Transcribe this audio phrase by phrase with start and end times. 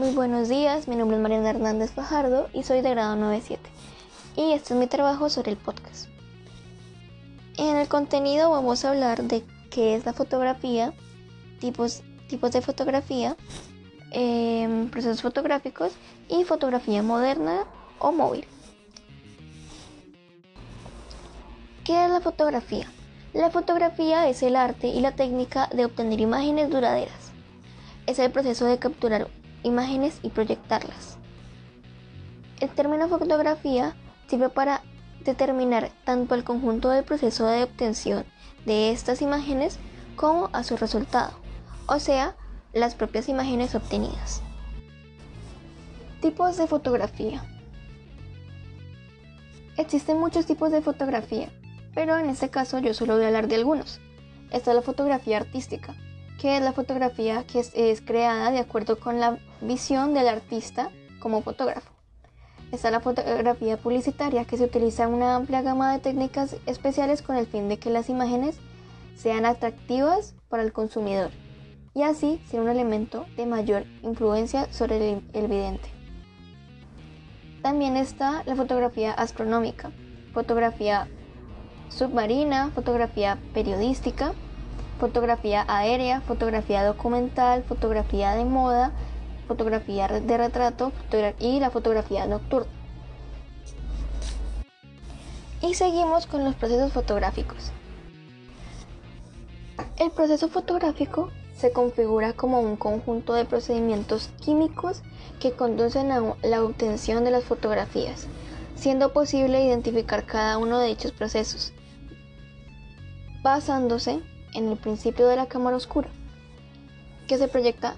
[0.00, 3.60] Muy buenos días, mi nombre es Mariana Hernández Fajardo y soy de grado 97
[4.34, 6.08] y este es mi trabajo sobre el podcast.
[7.58, 10.94] En el contenido vamos a hablar de qué es la fotografía,
[11.58, 13.36] tipos, tipos de fotografía,
[14.10, 15.92] em, procesos fotográficos
[16.30, 17.66] y fotografía moderna
[17.98, 18.46] o móvil.
[21.84, 22.90] ¿Qué es la fotografía?
[23.34, 27.32] La fotografía es el arte y la técnica de obtener imágenes duraderas.
[28.06, 29.28] Es el proceso de capturar
[29.62, 31.18] imágenes y proyectarlas.
[32.60, 33.94] El término fotografía
[34.28, 34.82] sirve para
[35.24, 38.24] determinar tanto el conjunto del proceso de obtención
[38.64, 39.78] de estas imágenes
[40.16, 41.32] como a su resultado,
[41.86, 42.36] o sea,
[42.72, 44.42] las propias imágenes obtenidas.
[46.20, 47.42] Tipos de fotografía.
[49.76, 51.50] Existen muchos tipos de fotografía,
[51.94, 54.00] pero en este caso yo solo voy a hablar de algunos.
[54.50, 55.94] Esta es la fotografía artística,
[56.40, 61.42] que es la fotografía que es, creada de acuerdo con la visión del artista como
[61.42, 61.92] fotógrafo.
[62.72, 67.46] Está la fotografía publicitaria, que se utiliza una amplia gama de técnicas especiales con el
[67.46, 68.58] fin de que las imágenes
[69.16, 71.30] sean atractivas para el consumidor
[71.92, 75.90] y así ser un elemento de mayor influencia sobre el, el vidente.
[77.60, 79.90] También está la fotografía astronómica,
[80.32, 81.06] fotografía
[81.90, 84.32] submarina, fotografía periodística,
[85.00, 88.92] fotografía aérea, fotografía documental, fotografía de moda,
[89.48, 90.92] fotografía de retrato
[91.40, 92.70] y la fotografía nocturna.
[95.62, 97.72] Y seguimos con los procesos fotográficos.
[99.98, 105.02] El proceso fotográfico se configura como un conjunto de procedimientos químicos
[105.40, 108.26] que conducen a la obtención de las fotografías,
[108.76, 111.72] siendo posible identificar cada uno de dichos procesos,
[113.42, 114.20] basándose
[114.54, 116.08] en el principio de la cámara oscura,
[117.28, 117.96] que se proyecta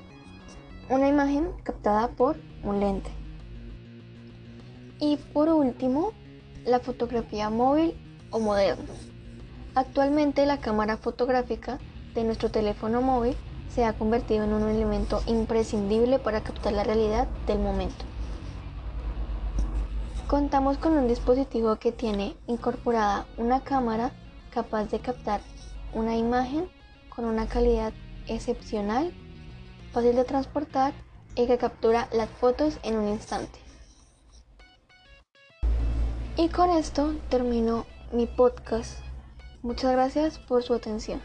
[0.89, 3.11] una imagen captada por un lente.
[5.01, 6.13] Y por último,
[6.65, 7.95] la fotografía móvil
[8.31, 8.85] o moderna.
[9.75, 11.79] Actualmente la cámara fotográfica
[12.15, 13.37] de nuestro teléfono móvil
[13.75, 18.05] se ha convertido en un elemento imprescindible para captar la realidad del momento.
[20.29, 24.13] Contamos con un dispositivo que tiene incorporada una cámara
[24.51, 25.41] capaz de captar
[25.93, 26.69] una imagen
[27.09, 27.93] con una calidad
[28.27, 29.13] excepcional,
[29.93, 30.93] fácil de transportar
[31.35, 33.59] y que captura las fotos en un instante.
[36.37, 38.99] Y con esto termino mi podcast.
[39.63, 41.21] Muchas gracias por su atención.